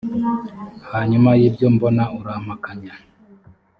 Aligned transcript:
hanyuma 0.91 1.29
y 1.39 1.43
ibyo 1.49 1.67
mbona 1.75 2.03
urampakanya 2.19 2.93